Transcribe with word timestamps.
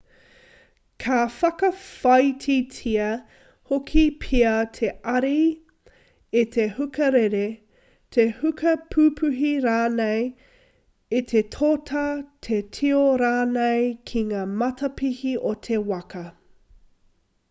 ka 1.03 1.17
whakawhāititia 1.33 3.09
hoki 3.73 4.05
pea 4.23 4.53
te 4.77 4.89
ari 5.11 5.37
e 6.41 6.47
te 6.55 6.65
huka 6.79 7.11
rere 7.17 7.43
te 8.17 8.25
huka 8.39 8.73
pupuhi 8.95 9.53
rānei 9.67 10.25
e 11.21 11.23
te 11.35 11.45
tōtā 11.59 12.07
te 12.49 12.61
tio 12.81 13.05
rānei 13.27 13.87
ki 14.11 14.25
ngā 14.33 14.43
matapihi 14.63 15.39
o 15.55 15.57
te 15.69 15.81
waka 15.95 16.27